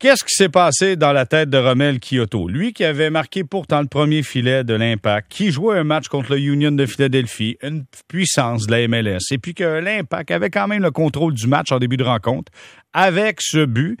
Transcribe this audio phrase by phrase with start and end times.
[0.00, 2.48] Qu'est-ce qui s'est passé dans la tête de Romel Kyoto?
[2.48, 6.32] Lui qui avait marqué pourtant le premier filet de l'Impact, qui jouait un match contre
[6.32, 10.66] le Union de Philadelphie, une puissance de la MLS, et puis que l'Impact avait quand
[10.66, 12.50] même le contrôle du match en début de rencontre,
[12.92, 13.98] avec ce but.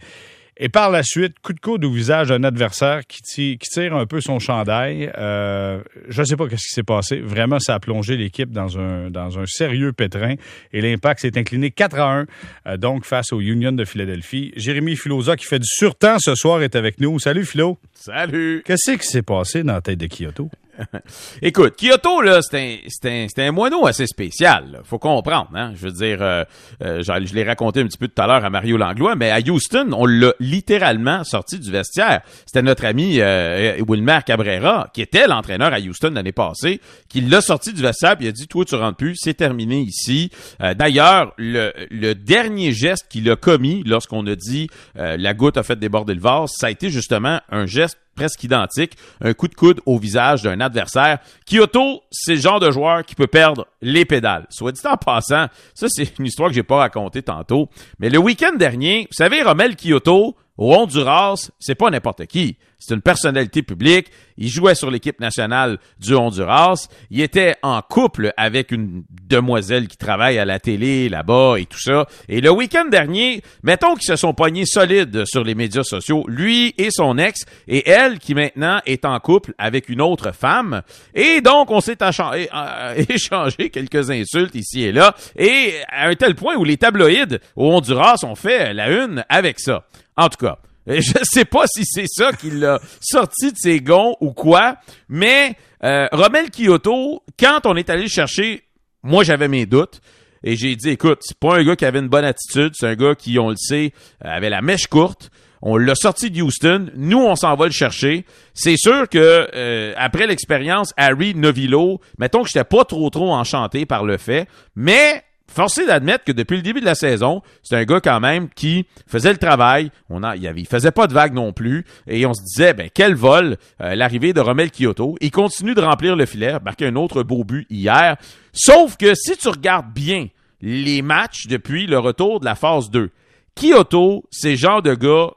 [0.56, 3.22] Et par la suite, coup de coude au visage d'un adversaire qui,
[3.58, 5.10] tire, un peu son chandail.
[5.18, 7.18] Euh, je ne sais pas ce qui s'est passé.
[7.18, 10.34] Vraiment, ça a plongé l'équipe dans un, dans un sérieux pétrin.
[10.72, 12.26] Et l'Impact s'est incliné 4 à 1,
[12.66, 14.52] euh, donc face au Union de Philadelphie.
[14.56, 17.18] Jérémy Filosa, qui fait du surtemps ce soir, est avec nous.
[17.18, 17.78] Salut, Philo.
[17.94, 18.62] Salut.
[18.64, 20.50] Qu'est-ce qui s'est passé dans la tête de Kyoto?
[21.42, 22.58] Écoute, Kyoto, là, c'est
[23.04, 24.80] un, un, un, moineau assez spécial.
[24.84, 25.72] Faut comprendre, hein.
[25.76, 26.44] Je veux dire, euh,
[26.82, 29.38] euh, je l'ai raconté un petit peu tout à l'heure à Mario Langlois, mais à
[29.38, 32.22] Houston, on l'a littéralement sorti du vestiaire.
[32.46, 37.40] C'était notre ami euh, Wilmer Cabrera, qui était l'entraîneur à Houston l'année passée, qui l'a
[37.40, 40.30] sorti du vestiaire puis il a dit, toi, tu rentres plus, c'est terminé ici.
[40.60, 45.78] D'ailleurs, le, le, dernier geste qu'il a commis lorsqu'on a dit la goutte a fait
[45.78, 49.80] déborder le vase, ça a été justement un geste presque identique, un coup de coude
[49.86, 51.18] au visage d'un adversaire.
[51.46, 54.46] Kyoto, c'est le genre de joueur qui peut perdre les pédales.
[54.50, 58.18] Soit dit en passant, ça c'est une histoire que j'ai pas racontée tantôt, mais le
[58.18, 62.56] week-end dernier, vous savez, Romel Kyoto, au Honduras, c'est pas n'importe qui.
[62.78, 64.08] C'est une personnalité publique.
[64.36, 66.88] Il jouait sur l'équipe nationale du Honduras.
[67.10, 71.80] Il était en couple avec une demoiselle qui travaille à la télé là-bas et tout
[71.80, 72.06] ça.
[72.28, 76.74] Et le week-end dernier, mettons qu'ils se sont pognés solides sur les médias sociaux, lui
[76.76, 80.82] et son ex, et elle qui maintenant est en couple avec une autre femme.
[81.14, 85.14] Et donc, on s'est euh, échangé quelques insultes ici et là.
[85.36, 89.58] Et à un tel point où les tabloïds au Honduras ont fait la une avec
[89.58, 89.84] ça.
[90.16, 94.16] En tout cas, je sais pas si c'est ça qui l'a sorti de ses gonds
[94.20, 94.76] ou quoi,
[95.08, 98.64] mais euh, Romel Kyoto, quand on est allé chercher,
[99.02, 100.00] moi j'avais mes doutes.
[100.46, 102.94] Et j'ai dit, écoute, c'est pas un gars qui avait une bonne attitude, c'est un
[102.96, 105.30] gars qui, on le sait, avait la mèche courte.
[105.62, 106.90] On l'a sorti de Houston.
[106.94, 108.26] Nous, on s'en va le chercher.
[108.52, 113.86] C'est sûr que euh, après l'expérience Harry Novillo, mettons que j'étais pas trop trop enchanté
[113.86, 114.46] par le fait,
[114.76, 118.48] mais forcé d'admettre que depuis le début de la saison, c'est un gars quand même
[118.50, 119.90] qui faisait le travail.
[120.10, 121.84] On a, il, avait, il faisait pas de vagues non plus.
[122.06, 125.16] Et on se disait, ben, quel vol, euh, l'arrivée de Romel Kyoto.
[125.20, 128.16] Il continue de remplir le filet, marqué un autre beau but hier.
[128.52, 130.28] Sauf que si tu regardes bien
[130.60, 133.10] les matchs depuis le retour de la phase 2,
[133.54, 135.30] Kyoto, c'est genre de gars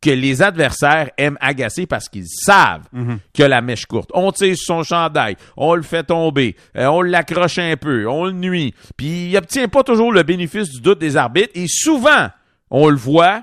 [0.00, 3.18] que les adversaires aiment agacer parce qu'ils savent mhm.
[3.34, 4.10] que la mèche courte.
[4.14, 8.26] On tire sur son chandail, on le fait tomber, euh, on l'accroche un peu, on
[8.26, 12.28] le nuit, puis il obtient pas toujours le bénéfice du doute des arbitres et souvent,
[12.70, 13.42] on le voit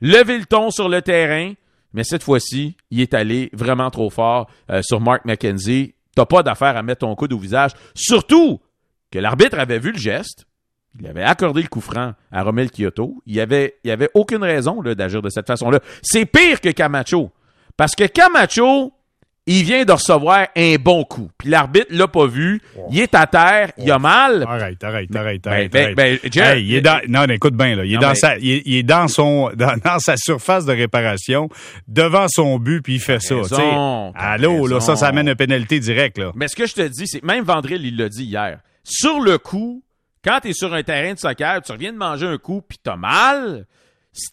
[0.00, 1.54] lever le ton sur le terrain,
[1.92, 5.94] mais cette fois-ci, il est allé vraiment trop fort euh, sur Mark McKenzie.
[6.14, 8.60] T'as pas d'affaire à mettre ton coude au visage, surtout
[9.10, 10.46] que l'arbitre avait vu le geste,
[11.00, 13.22] il avait accordé le coup franc à Romel Kyoto.
[13.26, 15.80] Il n'y avait, il avait aucune raison d'agir de cette façon-là.
[16.02, 17.30] C'est pire que Camacho.
[17.76, 18.92] Parce que Camacho,
[19.48, 21.30] il vient de recevoir un bon coup.
[21.38, 22.60] Puis l'arbitre l'a pas vu.
[22.90, 24.44] Il est à terre, il a mal.
[24.48, 25.72] Arrête, arrête, arrête, ben, arrête.
[25.72, 27.84] Ben, ben, il est dans, non, écoute bien, là.
[27.84, 31.48] Il est, dans sa, il est, dans son, dans, sa surface de réparation,
[31.86, 33.36] devant son but, puis il fait ça.
[33.36, 36.32] Raison, Allô, là, ça, ça amène une pénalité directe, là.
[36.34, 38.58] Mais ce que je te dis, c'est, même Vandril, il l'a dit hier.
[38.82, 39.82] Sur le coup,
[40.26, 42.78] quand tu es sur un terrain de soccer, tu reviens de manger un coup, puis
[42.82, 43.66] t'as mal,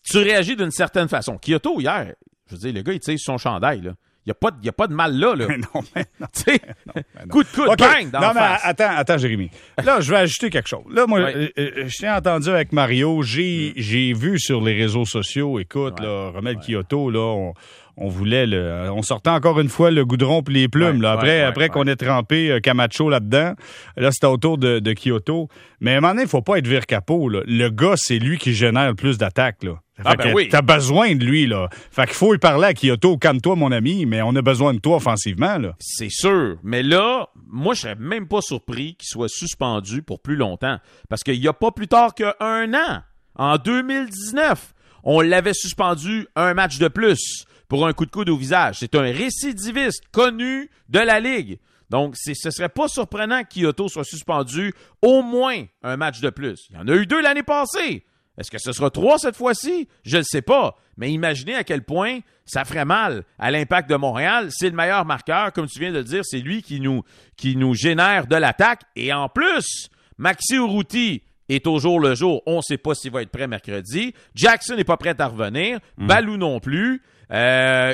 [0.04, 1.38] tu réagis d'une certaine façon.
[1.38, 2.16] Kyoto, hier,
[2.48, 3.94] je veux dire, le gars, il tire son chandail, là.
[4.26, 5.36] Il n'y a, pas de, y a pas de mal là.
[5.36, 5.46] là.
[5.50, 6.28] Mais non, mais non.
[7.30, 9.50] coup de coude, bang, dans Non, mais attends, attends, Jérémy.
[9.84, 10.86] Là, je vais ajouter quelque chose.
[10.90, 13.22] Là, moi, euh, euh, je t'ai entendu avec Mario.
[13.22, 13.82] J'ai, mm.
[13.82, 17.54] j'ai vu sur les réseaux sociaux, écoute, là, Romel Kyoto, là, on,
[17.98, 21.02] on voulait le, on sortait encore une fois le goudron puis les plumes.
[21.02, 21.12] là.
[21.12, 23.54] Après, après qu'on ait trempé euh, Camacho là-dedans,
[23.98, 25.48] là, c'était autour de, de, Kyoto.
[25.80, 27.30] Mais à un moment donné, il faut pas être vir capot.
[27.30, 27.42] Là.
[27.46, 29.64] Le gars, c'est lui qui génère le plus d'attaques.
[30.04, 30.50] Ah ben oui.
[30.50, 31.70] T'as besoin de lui, là.
[31.92, 33.18] Fait qu'il faut y parler à Kyoto.
[33.18, 35.76] Calme-toi, mon ami, mais on a besoin de toi offensivement, là.
[35.80, 36.58] C'est sûr.
[36.64, 40.80] Mais là, moi, je serais même pas surpris qu'il soit suspendu pour plus longtemps.
[41.10, 43.02] Parce qu'il y a pas plus tard qu'un an.
[43.36, 44.74] En 2019,
[45.04, 48.78] on l'avait suspendu un match de plus pour un coup de coude au visage.
[48.80, 51.60] C'est un récidiviste connu de la Ligue.
[51.90, 56.68] Donc, ce serait pas surprenant que Kyoto soit suspendu au moins un match de plus.
[56.70, 58.06] Il y en a eu deux l'année passée.
[58.38, 59.88] Est-ce que ce sera trois cette fois-ci?
[60.04, 60.76] Je ne sais pas.
[60.98, 64.50] Mais imaginez à quel point ça ferait mal à l'impact de Montréal.
[64.52, 66.24] C'est le meilleur marqueur, comme tu viens de le dire.
[66.26, 67.04] C'est lui qui nous,
[67.38, 68.82] qui nous génère de l'attaque.
[68.96, 72.42] Et en plus, Maxi Urruti est toujours le jour.
[72.46, 74.14] On ne sait pas s'il va être prêt mercredi.
[74.36, 75.80] Jackson n'est pas prêt à revenir.
[75.98, 76.08] Hmm.
[76.08, 77.02] Balou non plus.
[77.32, 77.94] Euh,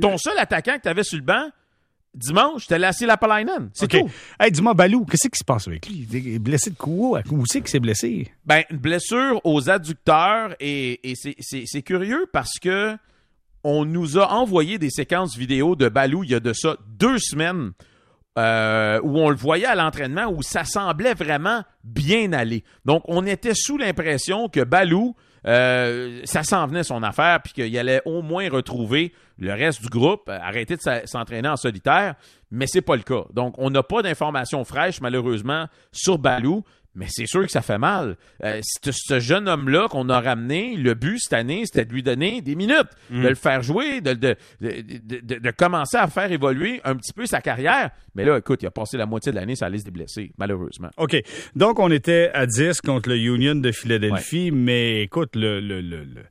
[0.00, 1.48] ton seul attaquant que tu avais sur le banc,
[2.14, 3.70] dimanche, c'était Lassie Lapalainen.
[3.72, 4.00] C'est OK.
[4.02, 4.10] tout.
[4.40, 6.06] Hey, dis-moi, Balou, qu'est-ce qui se passe avec lui?
[6.12, 7.22] Il est blessé de quoi?
[7.30, 8.30] Où c'est qu'il s'est blessé?
[8.44, 12.96] Ben, une blessure aux adducteurs et, et c'est- c'est c'est curieux parce que
[13.64, 17.18] on nous a envoyé des séquences vidéo de Balou il y a de ça deux
[17.18, 17.72] semaines
[18.38, 22.64] euh, où on le voyait à l'entraînement où ça semblait vraiment bien aller.
[22.84, 25.14] Donc, on était sous l'impression que Balou,
[25.46, 29.88] euh, ça s'en venait son affaire, puis qu'il allait au moins retrouver le reste du
[29.88, 32.14] groupe, euh, arrêter de s'entraîner en solitaire,
[32.50, 33.24] mais c'est pas le cas.
[33.32, 36.64] Donc, on n'a pas d'informations fraîches, malheureusement, sur Balou.
[36.96, 38.16] Mais c'est sûr que ça fait mal.
[38.44, 42.40] Euh, ce, jeune homme-là qu'on a ramené, le but cette année, c'était de lui donner
[42.40, 46.30] des minutes, de le faire jouer, de, de, de, de- de- de commencer à faire
[46.30, 47.90] évoluer un petit peu sa carrière.
[48.14, 50.30] Mais là, écoute, il a passé la moitié de l'année sur la liste des blessés,
[50.38, 50.90] malheureusement.
[50.96, 51.16] OK.
[51.56, 56.04] Donc, on était à 10 contre le Union de Philadelphie, mais écoute, le, le- le-
[56.04, 56.22] le-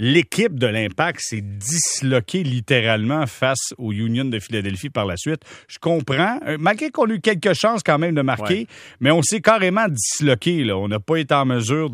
[0.00, 5.42] l'équipe de l'Impact s'est disloquée littéralement face au Union de Philadelphie par la suite.
[5.68, 8.66] Je comprends, euh, malgré qu'on a eu quelques chances quand même de marquer, Ouais.
[9.00, 10.62] mais on s'est carrément disloqué.
[10.62, 10.78] Là.
[10.78, 11.90] On n'a pas été en mesure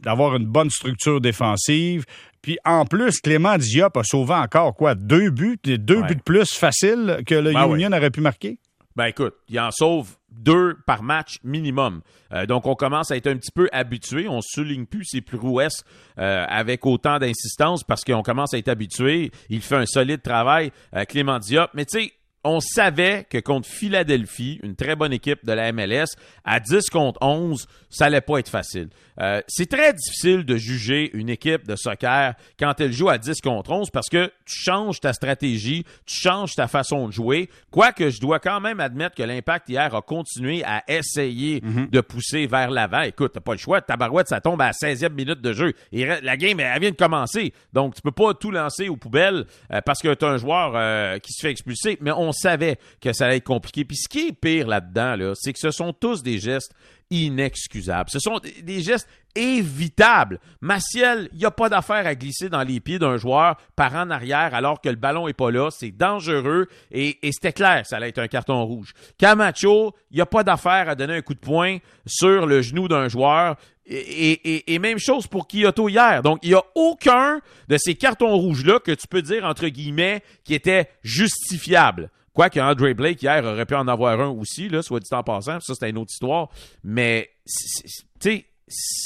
[0.00, 2.04] d'avoir une bonne structure défensive.
[2.40, 4.94] Puis en plus, Clément Diop a sauvé encore quoi?
[4.94, 6.06] Deux buts, deux Ouais.
[6.08, 8.58] buts de plus faciles que le Ben Union aurait pu marquer?
[8.98, 12.02] Ben écoute, il en sauve deux par match minimum.
[12.32, 14.26] Euh, donc on commence à être un petit peu habitué.
[14.26, 15.84] On souligne plus ses prouesses
[16.18, 19.30] euh, avec autant d'insistance parce qu'on commence à être habitué.
[19.50, 21.70] Il fait un solide travail, euh, Clément Diop.
[21.74, 22.12] Mais tu sais,
[22.44, 26.06] on savait que contre Philadelphie, une très bonne équipe de la MLS,
[26.44, 28.88] à 10 contre 11, ça allait pas être facile.
[29.20, 33.40] Euh, c'est très difficile de juger une équipe de soccer quand elle joue à 10
[33.40, 37.50] contre 11 parce que tu changes ta stratégie, tu changes ta façon de jouer.
[37.70, 42.46] Quoique je dois quand même admettre que l'impact hier a continué à essayer de pousser
[42.46, 43.02] vers l'avant.
[43.02, 43.80] Écoute, t'as pas le choix.
[43.80, 45.72] Tabarouette, ça tombe à la 16e minute de jeu.
[45.92, 47.52] Et la game, elle vient de commencer.
[47.72, 51.18] Donc, tu peux pas tout lancer aux poubelles euh, parce que t'as un joueur euh,
[51.18, 51.98] qui se fait expulser.
[52.00, 53.84] Mais on savait que ça allait être compliqué.
[53.84, 56.72] Puis ce qui est pire là-dedans, là, c'est que ce sont tous des gestes
[57.10, 58.10] inexcusables.
[58.10, 60.40] Ce sont des- gestes évitables.
[60.60, 64.10] Maciel, il n'y a pas d'affaire à glisser dans les pieds d'un joueur par en
[64.10, 65.70] arrière alors que le ballon est pas là.
[65.70, 68.92] C'est dangereux et, c'était clair ça allait être un carton rouge.
[69.16, 72.88] Camacho, il n'y a pas d'affaire à donner un coup de poing sur le genou
[72.88, 73.56] d'un joueur.
[73.90, 76.22] Et- et même chose pour Kyoto hier.
[76.22, 80.22] Donc, il n'y a aucun de ces cartons rouges-là que tu peux dire, entre guillemets,
[80.44, 82.10] qui était justifiable.
[82.38, 85.58] Quoique Andre Blake hier aurait pu en avoir un aussi, là, soit dit en passant,
[85.58, 86.50] ça c'est une autre histoire.
[86.84, 87.30] Mais
[88.20, 88.44] tu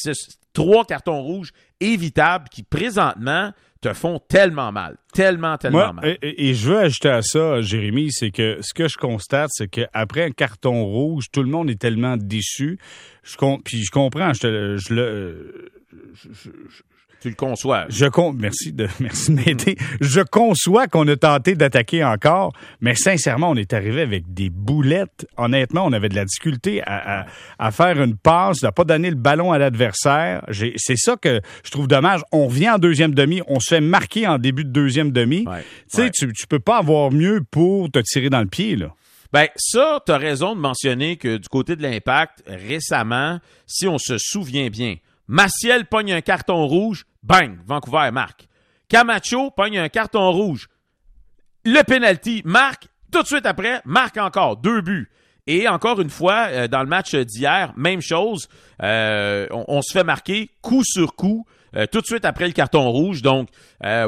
[0.02, 0.12] sais,
[0.52, 1.50] trois cartons rouges
[1.81, 6.19] évitables qui présentement te font tellement mal, tellement tellement Moi, mal.
[6.20, 10.25] et, je veux ajouter à ça, Jérémy, c'est que ce que je constate, c'est qu'après
[10.25, 12.79] un carton rouge, tout le monde est tellement déçu.
[13.23, 15.73] Je puis je comprends, je, te- je le,
[17.23, 17.87] tu le conçois.
[17.89, 19.77] je con- merci de, merci de m'aider.
[20.01, 25.27] Je conçois qu'on a tenté d'attaquer encore, mais sincèrement, on est arrivé avec des boulettes.
[25.37, 27.27] Honnêtement, on avait de la difficulté à, à-
[27.59, 30.45] à faire une passe, à pas donner le ballon à l'adversaire.
[30.77, 32.21] C'est ça que je trouve dommage.
[32.33, 35.45] On revient en deuxième demi, on se fait marquer en début de deuxième demi.
[35.47, 35.61] Ouais,
[35.91, 36.11] Tu sais, ouais.
[36.11, 38.89] tu, tu peux pas avoir mieux pour te tirer dans le pied, là.
[39.33, 43.97] Ben, ça, tu as raison de mentionner que du côté de l'impact, récemment, si on
[43.97, 44.97] se souvient bien,
[45.32, 48.49] Maciel pogne un carton rouge, bang, Vancouver marque.
[48.87, 50.69] Camacho pogne un carton rouge.
[51.64, 55.08] Le penalty marque, tout de suite après, marque encore, deux buts.
[55.46, 58.46] Et encore une fois, euh, dans le match d'hier, même chose,
[58.82, 61.46] euh, on, se fait marquer coup sur coup.
[61.76, 63.23] euh, tout de suite après le carton rouge.
[63.23, 63.49] Donc,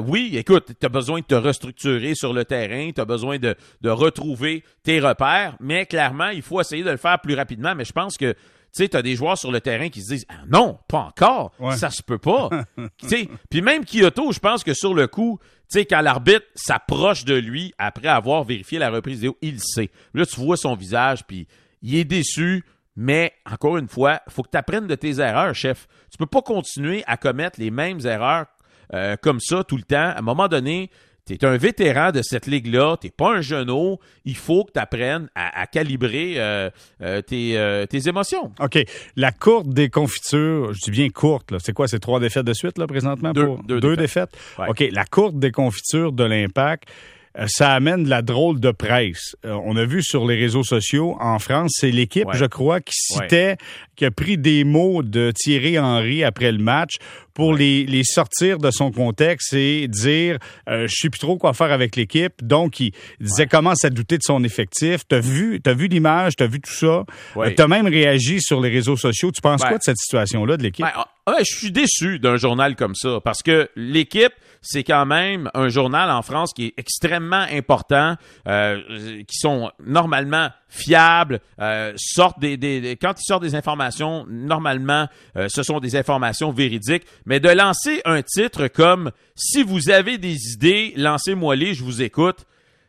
[0.02, 3.56] oui, écoute, tu as besoin de te restructurer sur le terrain, tu as besoin de,
[3.82, 7.74] retrouver tes repères, mais clairement, il faut essayer de le faire plus rapidement.
[7.74, 8.34] Mais je pense que,
[8.82, 11.52] sais, tu as des joueurs sur le terrain qui se disent ah, non, pas encore,
[11.58, 11.76] Ouais.
[11.76, 12.48] ça se peut pas.
[13.06, 15.38] Sais, Puis même Kyoto, je pense que sur le coup,
[15.70, 19.58] tu sais, quand l'arbitre s'approche de lui après avoir vérifié la reprise vidéo, il le
[19.60, 19.90] sait.
[20.14, 21.46] Là, tu vois son visage, puis
[21.82, 22.64] il est déçu.
[22.96, 25.88] Mais encore une fois, faut que tu apprennes de tes erreurs, chef.
[26.12, 28.46] Tu peux pas continuer à commettre les mêmes erreurs
[28.92, 29.96] euh, comme ça tout le temps.
[30.14, 30.90] À un moment donné,
[31.26, 33.98] tu es un vétéran de cette ligue-là, tu pas un genou.
[34.24, 36.68] Il faut que tu apprennes à, à calibrer euh,
[37.00, 38.52] euh, tes, euh, tes émotions.
[38.60, 38.78] OK.
[39.16, 41.58] La courte des confitures, je dis bien courte, là.
[41.60, 41.88] C'est quoi?
[41.88, 43.32] C'est trois défaites de suite, là, présentement?
[43.32, 43.62] Deux- pour...
[43.62, 44.30] deux défaites?
[44.58, 44.68] Ouais.
[44.68, 44.84] OK.
[44.92, 46.88] La courte des confitures de l'impact,
[47.46, 49.36] ça amène de la drôle de presse.
[49.44, 52.36] Euh, on a vu sur les réseaux sociaux, en France, c'est l'équipe, Ouais.
[52.36, 53.56] je crois, qui citait,
[53.96, 56.92] qui a pris des mots de Thierry Henry après le match
[57.32, 60.38] pour les, les sortir de son contexte et dire
[60.68, 62.34] euh, je sais plus trop quoi faire avec l'équipe.
[62.42, 65.00] Donc, il disait commence à douter de son effectif.
[65.08, 67.04] T'as vu, t'as vu l'image, t'as vu tout ça.
[67.34, 67.48] Ouais.
[67.48, 69.30] Euh, T'as même réagi sur les réseaux sociaux.
[69.32, 70.84] Tu penses quoi de cette situation-là de l'équipe?
[70.84, 70.92] Ben,
[71.26, 74.32] ah, je suis déçu d'un journal comme ça parce que l'équipe,
[74.64, 78.16] c'est quand même un journal en France qui est extrêmement important,
[78.48, 85.06] euh, qui sont normalement fiables, euh, sortent des, des, quand ils sortent des informations, normalement,
[85.36, 87.04] euh, ce sont des informations véridiques.
[87.26, 92.46] Mais de lancer un titre comme si vous avez des idées, lancez-moi-les, je vous écoute.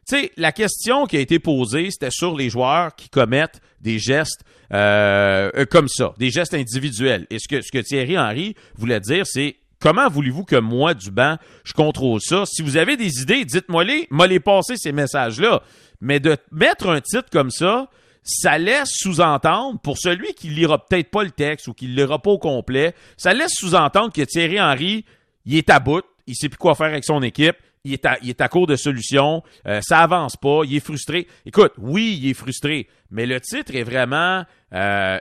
[0.07, 3.99] Tu sais, la question qui a été posée, c'était sur les joueurs qui commettent des
[3.99, 7.27] gestes comme ça, des gestes individuels.
[7.29, 11.11] Et ce que, ce que Thierry Henry voulait dire, c'est comment voulez-vous que moi, du
[11.11, 12.43] banc, je contrôle ça?
[12.47, 15.61] Si vous avez des idées, dites-moi-les, moi les passer ces messages-là.
[16.01, 17.87] Mais de mettre un titre comme ça,
[18.23, 22.19] ça laisse sous-entendre, pour celui qui lira peut-être pas le texte ou qui le lira
[22.19, 25.05] pas au complet, ça laisse sous-entendre que Thierry Henry,
[25.45, 28.17] il est à bout, il sait plus quoi faire avec son équipe, il est à,
[28.23, 31.27] il court de solutions, euh, ça avance pas, il est frustré.
[31.45, 34.45] Écoute, oui, il est frustré, mais le titre est vraiment...
[34.73, 35.19] Euh,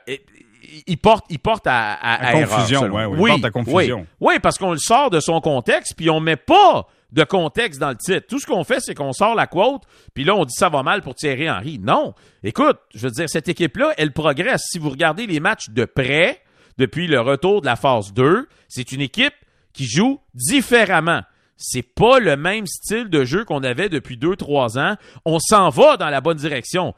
[0.87, 4.06] il porte, il porte à, à, confusion, oui, il porte à confusion.
[4.21, 7.80] Oui, oui parce qu'on le sort de son contexte, puis on met pas de contexte
[7.80, 8.26] dans le titre.
[8.28, 9.83] Tout ce qu'on fait, c'est qu'on sort la quote,
[10.14, 11.78] puis là, on dit ça va mal pour Thierry Henry.
[11.78, 12.14] Non.
[12.42, 14.64] Écoute, je veux dire, cette équipe-là, elle progresse.
[14.71, 16.42] Si vous regardez les matchs de près,
[16.76, 19.35] depuis le retour de la phase 2, c'est une équipe
[19.73, 21.23] qui joue différemment.
[21.56, 24.97] C'est pas le même style de jeu qu'on avait depuis 2-3 ans.
[25.25, 26.94] On s'en va dans la bonne direction.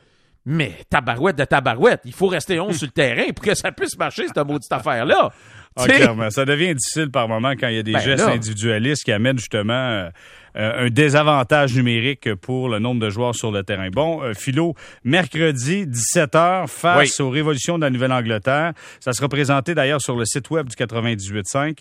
[0.48, 3.98] Mais tabarouette de tabarouette, il faut rester 11 sur le terrain pour que ça puisse
[3.98, 5.30] marcher, cette maudite affaire-là.
[5.76, 6.30] Ah, clairement.
[6.30, 9.38] Ça devient difficile par moment quand il y a des ben gestes individualistes qui amènent
[9.38, 10.10] justement euh, euh,
[10.56, 13.90] un désavantage numérique pour le nombre de joueurs sur le terrain.
[13.90, 18.72] Bon, euh, Philo, mercredi, 17h, face aux révolutions de la Nouvelle-Angleterre.
[19.00, 21.78] Ça sera présenté d'ailleurs sur le site web du 98.5.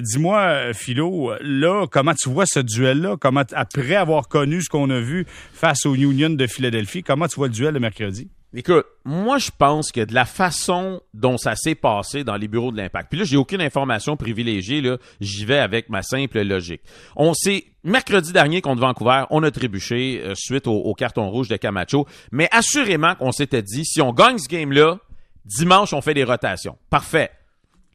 [0.00, 3.16] Dis-moi, Philo, là, comment tu vois ce duel-là?
[3.20, 7.36] Comment, après avoir connu ce qu'on a vu face aux Union de Philadelphie, comment tu
[7.36, 8.28] vois le duel de mercredi?
[8.52, 12.72] Écoute, moi je pense que de la façon dont ça s'est passé dans les bureaux
[12.72, 16.80] de l'impact, puis là j'ai aucune information privilégiée, là, j'y vais avec ma simple logique.
[17.14, 21.56] On sait, mercredi dernier contre Vancouver, on a trébuché euh, suite au, carton rouge de
[21.56, 24.98] Camacho, mais assurément qu'on s'était dit, si on gagne ce game-là,
[25.44, 26.76] dimanche on fait des rotations.
[26.90, 27.30] Parfait.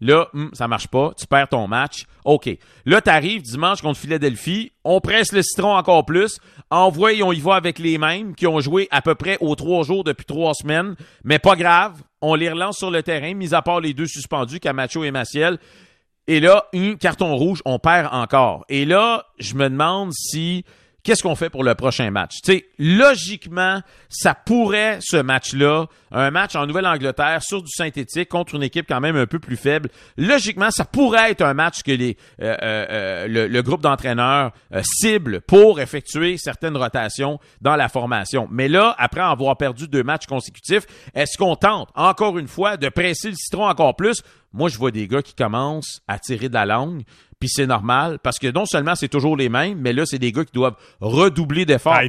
[0.02, 2.06] Là, hmm, ça marche pas, tu perds ton match.
[2.26, 2.50] OK.
[2.86, 7.56] Là, t'arrives dimanche contre Philadelphie, on presse le citron encore plus, envoie on y va
[7.56, 10.96] avec les mêmes qui ont joué à peu près aux trois jours depuis trois semaines,
[11.24, 14.60] mais pas grave, on les relance sur le terrain, mis à part les deux suspendus,
[14.60, 15.60] Camacho et Maciel.
[16.28, 18.66] Et là, un carton rouge, on perd encore.
[18.68, 20.66] Et là, je me demande si
[21.06, 22.42] qu'est-ce qu'on fait pour le prochain match?
[22.44, 28.56] Tu sais, logiquement, ça pourrait, ce match-là, un match en Nouvelle-Angleterre sur du synthétique contre
[28.56, 31.92] une équipe quand même un peu plus faible, logiquement, ça pourrait être un match que
[31.92, 38.48] les, euh, euh, euh, le, groupe d'entraîneurs cible pour effectuer certaines rotations dans la formation.
[38.52, 42.90] Mais là, après avoir perdu deux matchs consécutifs, est-ce qu'on tente, encore une fois, de
[42.90, 44.24] presser le citron encore plus?
[44.56, 47.04] Moi, je vois des gars qui commencent à tirer de la langue.
[47.40, 50.32] Puis c'est normal parce que non seulement c'est toujours les mêmes, mais là, c'est des
[50.32, 52.00] gars qui doivent redoubler d'efforts.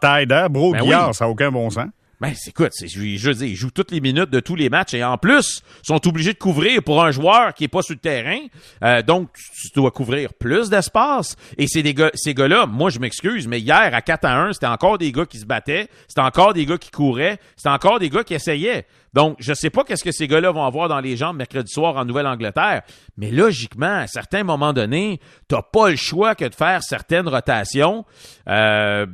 [0.00, 1.88] Taider, Bro, ben ça n'a aucun bon sens.
[2.20, 5.02] Ben, écoute, je, je dis, ils jouent toutes les minutes de tous les matchs et
[5.02, 8.40] en plus, sont obligés de couvrir pour un joueur qui est pas sur le terrain.
[8.84, 11.36] Euh, donc, tu, dois couvrir plus d'espace.
[11.56, 14.52] Et c'est des gars, ces gars-là, moi, je m'excuse, mais hier, à 4 à 1,
[14.52, 17.98] c'était encore des gars qui se battaient, c'était encore des gars qui couraient, c'était encore
[17.98, 18.86] des gars qui essayaient.
[19.12, 21.96] Donc, je sais pas qu'est-ce que ces gars-là vont avoir dans les jambes mercredi soir
[21.96, 22.82] en Nouvelle-Angleterre,
[23.16, 28.04] mais logiquement, à certains moments donnés, t'as pas le choix que de faire certaines rotations.
[28.48, 29.06] Euh,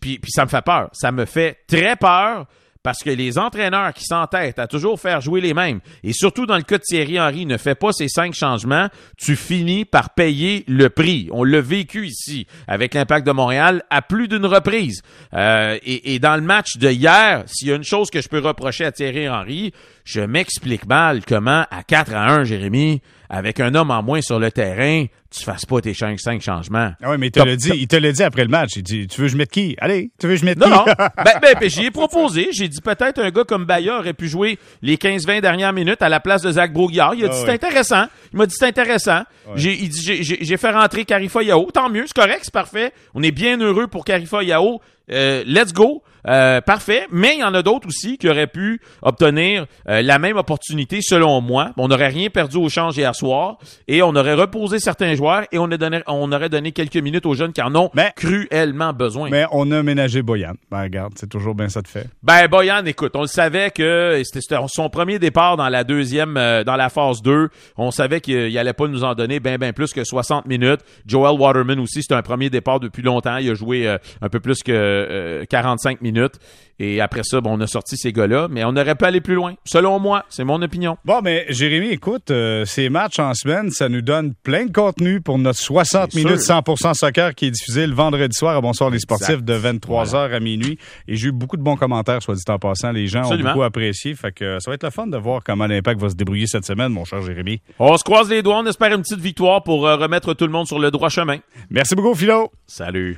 [0.00, 0.88] puis, puis ça me fait peur.
[0.92, 2.46] Ça me fait très peur
[2.82, 6.56] parce que les entraîneurs qui s'entêtent à toujours faire jouer les mêmes, et surtout dans
[6.56, 10.64] le cas de Thierry Henry, ne fait pas ces cinq changements, tu finis par payer
[10.66, 11.28] le prix.
[11.32, 15.02] On l'a vécu ici avec l'Impact de Montréal à plus d'une reprise.
[15.34, 18.28] Euh, et, et, dans le match de hier, s'il y a une chose que je
[18.28, 19.72] peux reprocher à Thierry Henry,
[20.04, 23.00] je m'explique mal comment à 4 à 1, Jérémy,
[23.32, 26.92] avec un homme en moins sur le terrain, tu fasses pas tes cinq, changements.
[27.02, 28.72] Ah oui, mais il te l'a dit, il te l'a dit après le match.
[28.76, 29.74] Il dit, tu veux que je mette qui?
[29.80, 30.68] Allez, tu veux que je mette qui?
[30.68, 30.84] Non, non.
[30.98, 32.50] ben, ben, ben j'y ai proposé.
[32.52, 36.10] J'ai dit peut-être un gars comme Bayer aurait pu jouer les 15-20 dernières minutes à
[36.10, 37.14] la place de Zach Broguillard.
[37.14, 38.04] Il a dit, ah c'est intéressant.
[38.34, 39.22] Il m'a dit, c'est intéressant.
[39.54, 41.70] J'ai, il dit, j'ai, fait rentrer Carifa Yao.
[41.72, 42.92] Tant mieux, c'est correct, c'est parfait.
[43.14, 44.82] On est bien heureux pour Carifa Yao.
[45.10, 46.02] Euh, let's go.
[46.28, 50.20] Euh, parfait, mais il y en a d'autres aussi qui auraient pu obtenir euh, la
[50.20, 51.72] même opportunité selon moi.
[51.76, 55.58] On n'aurait rien perdu au change hier soir et on aurait reposé certains joueurs et
[55.58, 59.30] on, a donné, on aurait donné quelques minutes aux jeunes qui en ont cruellement besoin.
[59.30, 60.52] Mais on a ménagé Boyan.
[60.70, 62.06] Ben regarde, c'est toujours bien ça de fait.
[62.22, 66.76] Ben Boyan, écoute, on le savait que c'était son premier départ dans la deuxième, dans
[66.76, 67.48] la phase 2.
[67.76, 70.80] On savait qu'il allait pas nous en donner bien bien plus que 60 minutes.
[71.04, 73.38] Joel Waterman aussi, c'était un premier départ depuis longtemps.
[73.38, 76.34] Il a joué un peu plus que euh, 45 minutes.
[76.78, 79.34] Et après ça, bon, on a sorti ces gars-là, mais on aurait pu aller plus
[79.34, 79.54] loin.
[79.64, 80.96] Selon moi, c'est mon opinion.
[81.04, 85.20] Bon, mais Jérémy, écoute, euh, ces matchs en semaine, ça nous donne plein de contenu
[85.20, 86.56] pour notre 60 C'est minutes sûr.
[86.56, 89.14] 100% soccer qui est diffusé le vendredi soir à Bonsoir les Exact.
[89.16, 90.76] sportifs de 23h à minuit.
[91.06, 92.90] Et j'ai eu beaucoup de bons commentaires, soit dit en passant.
[92.90, 93.50] Les gens Absolument.
[93.50, 94.14] ont beaucoup apprécié.
[94.16, 96.46] Fait que euh, ça va être le fun de voir comment l'Impact va se débrouiller
[96.48, 97.60] cette semaine, mon cher Jérémy.
[97.78, 100.52] On se croise les doigts, on espère une petite victoire pour euh, remettre tout le
[100.52, 101.36] monde sur le droit chemin.
[101.70, 102.50] Merci beaucoup, Philo.
[102.66, 103.10] Salut.